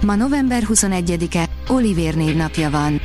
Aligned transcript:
Ma 0.00 0.14
november 0.14 0.62
21-e, 0.68 1.48
Olivér 1.68 2.14
névnapja 2.14 2.70
van. 2.70 3.00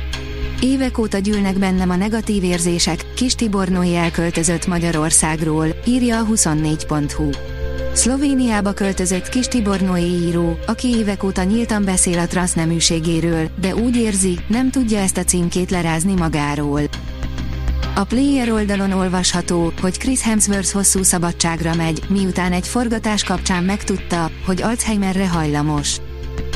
Évek 0.60 0.98
óta 0.98 1.18
gyűlnek 1.18 1.58
bennem 1.58 1.90
a 1.90 1.96
negatív 1.96 2.44
érzések, 2.44 3.04
Kis 3.14 3.34
Tibor 3.34 3.68
Noé 3.68 3.96
elköltözött 3.96 4.66
Magyarországról, 4.66 5.66
írja 5.86 6.18
a 6.18 6.26
24.hu. 6.26 7.30
Szlovéniába 7.92 8.72
költözött 8.72 9.28
Kis 9.28 9.46
Tibor 9.46 9.80
Noé 9.80 10.06
író, 10.06 10.58
aki 10.66 10.88
évek 10.88 11.22
óta 11.22 11.42
nyíltan 11.42 11.84
beszél 11.84 12.18
a 12.18 12.26
transzneműségéről, 12.26 13.48
de 13.60 13.74
úgy 13.74 13.96
érzi, 13.96 14.38
nem 14.48 14.70
tudja 14.70 14.98
ezt 14.98 15.16
a 15.16 15.24
címkét 15.24 15.70
lerázni 15.70 16.14
magáról. 16.14 16.80
A 17.94 18.04
Player 18.04 18.50
oldalon 18.52 18.92
olvasható, 18.92 19.72
hogy 19.80 19.98
Chris 19.98 20.22
Hemsworth 20.22 20.72
hosszú 20.72 21.02
szabadságra 21.02 21.74
megy, 21.74 22.02
miután 22.08 22.52
egy 22.52 22.68
forgatás 22.68 23.24
kapcsán 23.24 23.64
megtudta, 23.64 24.30
hogy 24.46 24.62
Alzheimerre 24.62 25.28
hajlamos. 25.28 26.00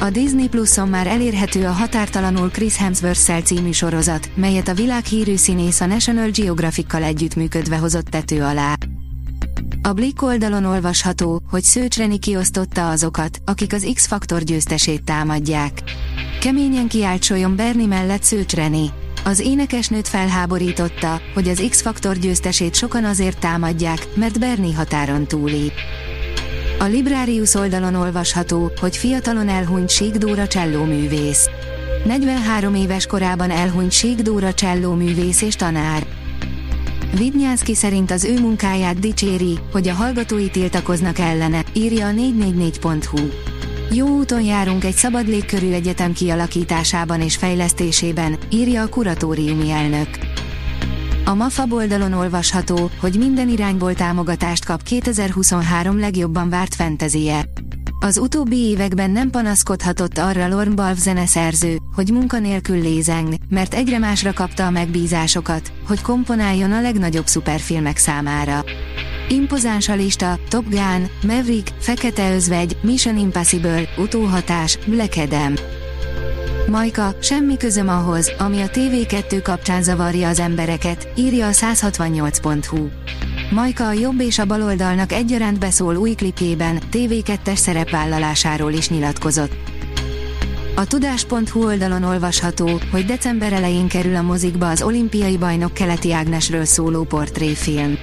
A 0.00 0.10
Disney 0.10 0.48
Pluson 0.48 0.88
már 0.88 1.06
elérhető 1.06 1.66
a 1.66 1.70
Határtalanul 1.70 2.48
Chris 2.48 2.76
hemsworth 2.76 3.42
című 3.42 3.70
sorozat, 3.70 4.30
melyet 4.34 4.68
a 4.68 4.74
világhírű 4.74 5.36
színész 5.36 5.80
a 5.80 5.86
National 5.86 6.30
Geographic-kal 6.30 7.02
együttműködve 7.02 7.76
hozott 7.76 8.06
tető 8.06 8.42
alá. 8.42 8.74
A 9.82 9.92
Blick 9.92 10.22
oldalon 10.22 10.64
olvasható, 10.64 11.42
hogy 11.50 11.62
Szőcs 11.62 11.96
Reni 11.96 12.18
kiosztotta 12.18 12.88
azokat, 12.88 13.38
akik 13.44 13.72
az 13.72 13.90
X-faktor 13.94 14.42
győztesét 14.42 15.04
támadják. 15.04 15.82
Keményen 16.40 16.88
kiállt 16.88 17.22
Solyon 17.22 17.56
Berni 17.56 17.86
mellett 17.86 18.22
Szőcs 18.22 18.54
Reni. 18.54 18.90
Az 19.24 19.40
énekesnőt 19.40 20.08
felháborította, 20.08 21.20
hogy 21.34 21.48
az 21.48 21.62
X-faktor 21.68 22.16
győztesét 22.16 22.74
sokan 22.74 23.04
azért 23.04 23.38
támadják, 23.38 24.08
mert 24.14 24.38
Berni 24.38 24.72
határon 24.72 25.26
túli. 25.26 25.72
A 26.80 26.84
Librarius 26.84 27.54
oldalon 27.54 27.94
olvasható, 27.94 28.72
hogy 28.80 28.96
fiatalon 28.96 29.48
elhunyt 29.48 29.90
Sík 29.90 30.14
Dóra 30.14 30.46
művész. 30.84 31.48
43 32.04 32.74
éves 32.74 33.06
korában 33.06 33.50
elhunyt 33.50 33.92
Sík 33.92 34.16
Dóra 34.16 34.50
művész 34.94 35.42
és 35.42 35.54
tanár. 35.54 36.06
Vidnyánszki 37.16 37.74
szerint 37.74 38.10
az 38.10 38.24
ő 38.24 38.40
munkáját 38.40 38.98
dicséri, 38.98 39.58
hogy 39.72 39.88
a 39.88 39.94
hallgatói 39.94 40.48
tiltakoznak 40.48 41.18
ellene, 41.18 41.64
írja 41.72 42.06
a 42.06 42.10
444.hu. 42.10 43.28
Jó 43.92 44.06
úton 44.06 44.42
járunk 44.42 44.84
egy 44.84 44.94
szabad 44.94 45.28
légkörű 45.28 45.72
egyetem 45.72 46.12
kialakításában 46.12 47.20
és 47.20 47.36
fejlesztésében, 47.36 48.38
írja 48.50 48.82
a 48.82 48.88
kuratóriumi 48.88 49.70
elnök. 49.70 50.08
A 51.28 51.34
MAFA 51.34 51.66
oldalon 51.70 52.12
olvasható, 52.12 52.90
hogy 53.00 53.18
minden 53.18 53.48
irányból 53.48 53.94
támogatást 53.94 54.64
kap 54.64 54.82
2023 54.82 55.98
legjobban 55.98 56.48
várt 56.48 56.74
fentezie. 56.74 57.44
Az 58.00 58.18
utóbbi 58.18 58.56
években 58.56 59.10
nem 59.10 59.30
panaszkodhatott 59.30 60.18
arra 60.18 60.48
Lorne 60.48 60.74
Balf 60.74 60.98
zeneszerző, 60.98 61.76
hogy 61.94 62.10
munkanélkül 62.12 62.80
lézeng, 62.80 63.34
mert 63.48 63.74
egyre 63.74 63.98
másra 63.98 64.32
kapta 64.32 64.66
a 64.66 64.70
megbízásokat, 64.70 65.72
hogy 65.86 66.02
komponáljon 66.02 66.72
a 66.72 66.80
legnagyobb 66.80 67.26
szuperfilmek 67.26 67.96
számára. 67.96 68.64
Impozáns 69.28 69.88
a 69.88 69.94
lista, 69.94 70.38
Top 70.48 70.68
Gun, 70.68 71.10
Maverick, 71.22 71.72
Fekete 71.78 72.34
Özvegy, 72.34 72.76
Mission 72.82 73.18
Impossible, 73.18 73.82
Utóhatás, 73.98 74.78
Black 74.86 75.16
Adam. 75.16 75.54
Majka, 76.70 77.14
semmi 77.20 77.56
közöm 77.56 77.88
ahhoz, 77.88 78.32
ami 78.38 78.60
a 78.60 78.68
TV2 78.68 79.40
kapcsán 79.42 79.82
zavarja 79.82 80.28
az 80.28 80.38
embereket, 80.38 81.08
írja 81.16 81.46
a 81.46 81.50
168.hu. 81.50 82.88
Majka 83.50 83.86
a 83.86 83.92
jobb 83.92 84.20
és 84.20 84.38
a 84.38 84.44
baloldalnak 84.44 85.12
egyaránt 85.12 85.58
beszól 85.58 85.96
új 85.96 86.12
klipjében, 86.12 86.78
TV2-es 86.92 87.56
szerepvállalásáról 87.56 88.72
is 88.72 88.88
nyilatkozott. 88.88 89.52
A 90.76 90.86
tudás.hu 90.86 91.64
oldalon 91.64 92.02
olvasható, 92.02 92.80
hogy 92.90 93.04
december 93.04 93.52
elején 93.52 93.88
kerül 93.88 94.16
a 94.16 94.22
mozikba 94.22 94.68
az 94.68 94.82
olimpiai 94.82 95.36
bajnok 95.36 95.72
keleti 95.72 96.12
Ágnesről 96.12 96.64
szóló 96.64 97.04
portréfilm. 97.04 97.98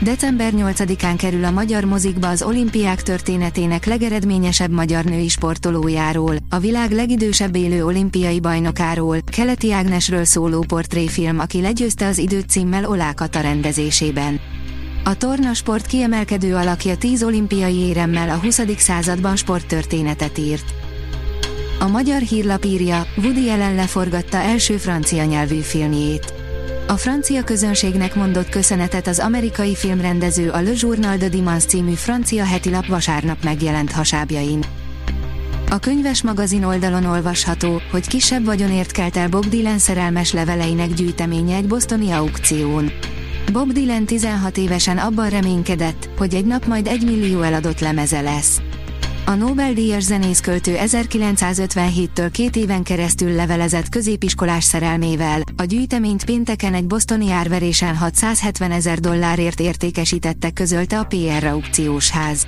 December 0.00 0.52
8-án 0.56 1.14
kerül 1.16 1.44
a 1.44 1.50
magyar 1.50 1.84
mozikba 1.84 2.28
az 2.28 2.42
olimpiák 2.42 3.02
történetének 3.02 3.84
legeredményesebb 3.84 4.70
magyar 4.70 5.04
női 5.04 5.28
sportolójáról, 5.28 6.36
a 6.48 6.58
világ 6.58 6.90
legidősebb 6.90 7.56
élő 7.56 7.84
olimpiai 7.84 8.40
bajnokáról, 8.40 9.18
Keleti 9.36 9.72
Ágnesről 9.72 10.24
szóló 10.24 10.64
portréfilm, 10.68 11.38
aki 11.38 11.60
legyőzte 11.60 12.06
az 12.06 12.18
időt 12.18 12.48
címmel 12.48 12.84
Olákata 12.84 13.40
rendezésében. 13.40 14.40
A 15.04 15.16
tornasport 15.16 15.86
kiemelkedő 15.86 16.54
alakja 16.54 16.96
10 16.96 17.22
olimpiai 17.22 17.76
éremmel 17.76 18.30
a 18.30 18.36
20. 18.36 18.60
században 18.76 19.36
sporttörténetet 19.36 20.38
írt. 20.38 20.74
A 21.80 21.88
magyar 21.88 22.20
hírlap 22.20 22.64
írja, 22.64 23.06
Woody 23.16 23.48
Allen 23.48 23.74
leforgatta 23.74 24.36
első 24.36 24.76
francia 24.76 25.24
nyelvű 25.24 25.58
filmjét. 25.58 26.43
A 26.86 26.96
francia 26.96 27.44
közönségnek 27.44 28.14
mondott 28.14 28.48
köszönetet 28.48 29.06
az 29.06 29.18
amerikai 29.18 29.74
filmrendező 29.74 30.50
a 30.50 30.60
Le 30.60 30.70
Journal 30.74 31.16
de 31.16 31.28
Dimanche 31.28 31.68
című 31.68 31.92
francia 31.92 32.44
heti 32.44 32.70
lap 32.70 32.86
vasárnap 32.86 33.44
megjelent 33.44 33.92
hasábjain. 33.92 34.64
A 35.70 35.78
könyves 35.78 36.22
magazin 36.22 36.64
oldalon 36.64 37.04
olvasható, 37.04 37.80
hogy 37.90 38.08
kisebb 38.08 38.44
vagyonért 38.44 38.90
kelt 38.90 39.16
el 39.16 39.28
Bob 39.28 39.48
Dylan 39.48 39.78
szerelmes 39.78 40.32
leveleinek 40.32 40.92
gyűjteménye 40.92 41.56
egy 41.56 41.66
bostoni 41.66 42.10
aukción. 42.10 42.90
Bob 43.52 43.72
Dylan 43.72 44.04
16 44.04 44.56
évesen 44.56 44.98
abban 44.98 45.28
reménykedett, 45.28 46.08
hogy 46.18 46.34
egy 46.34 46.44
nap 46.44 46.66
majd 46.66 46.86
egy 46.86 47.04
millió 47.04 47.42
eladott 47.42 47.80
lemeze 47.80 48.20
lesz. 48.20 48.60
A 49.26 49.34
Nobel-díjas 49.34 50.02
zenészköltő 50.02 50.76
1957-től 50.78 52.28
két 52.32 52.56
éven 52.56 52.82
keresztül 52.82 53.32
levelezett 53.32 53.88
középiskolás 53.88 54.64
szerelmével, 54.64 55.40
a 55.56 55.64
gyűjteményt 55.64 56.24
pénteken 56.24 56.74
egy 56.74 56.86
bosztoni 56.86 57.30
árverésen 57.30 57.96
670 57.96 58.70
ezer 58.70 58.98
dollárért 58.98 59.60
értékesítette 59.60 60.50
közölte 60.50 60.98
a 60.98 61.04
PR 61.04 61.46
aukciós 61.46 62.10
ház. 62.10 62.46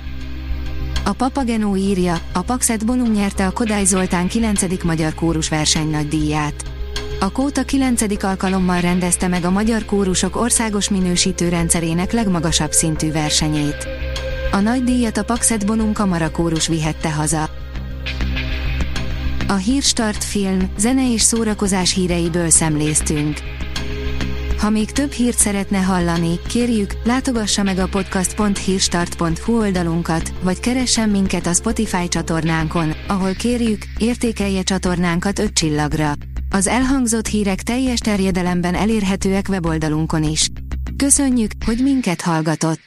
A 1.05 1.11
Papagenó 1.11 1.75
írja, 1.75 2.19
a 2.33 2.41
Paxet 2.41 2.85
Bonum 2.85 3.11
nyerte 3.11 3.45
a 3.45 3.51
Kodály 3.51 3.85
Zoltán 3.85 4.27
9. 4.27 4.83
Magyar 4.83 5.13
Kórus 5.13 5.49
verseny 5.49 5.89
nagy 5.89 6.07
díját. 6.07 6.63
A 7.19 7.31
Kóta 7.31 7.63
9. 7.63 8.23
alkalommal 8.23 8.79
rendezte 8.79 9.27
meg 9.27 9.45
a 9.45 9.51
magyar 9.51 9.85
kórusok 9.85 10.35
országos 10.35 10.89
minősítő 10.89 11.49
rendszerének 11.49 12.11
legmagasabb 12.11 12.71
szintű 12.71 13.11
versenyét. 13.11 13.96
A 14.51 14.59
nagy 14.59 14.83
díjat 14.83 15.17
a 15.17 15.23
Paxet 15.23 15.65
Bonum 15.65 15.93
kamarakórus 15.93 16.67
vihette 16.67 17.11
haza. 17.11 17.49
A 19.47 19.53
Hírstart 19.53 20.23
film, 20.23 20.71
zene 20.77 21.11
és 21.11 21.21
szórakozás 21.21 21.93
híreiből 21.93 22.49
szemléztünk. 22.49 23.37
Ha 24.59 24.69
még 24.69 24.91
több 24.91 25.11
hírt 25.11 25.37
szeretne 25.37 25.77
hallani, 25.77 26.39
kérjük, 26.47 26.91
látogassa 27.03 27.63
meg 27.63 27.77
a 27.77 27.87
podcast.hírstart.hu 27.87 29.57
oldalunkat, 29.57 30.33
vagy 30.41 30.59
keressen 30.59 31.09
minket 31.09 31.47
a 31.47 31.53
Spotify 31.53 32.07
csatornánkon, 32.07 32.93
ahol 33.07 33.33
kérjük, 33.33 33.85
értékelje 33.97 34.61
csatornánkat 34.61 35.39
5 35.39 35.53
csillagra. 35.53 36.13
Az 36.49 36.67
elhangzott 36.67 37.27
hírek 37.27 37.61
teljes 37.61 37.99
terjedelemben 37.99 38.75
elérhetőek 38.75 39.45
weboldalunkon 39.49 40.23
is. 40.23 40.49
Köszönjük, 40.97 41.51
hogy 41.65 41.79
minket 41.83 42.21
hallgatott! 42.21 42.79